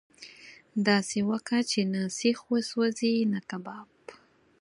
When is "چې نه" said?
1.71-2.01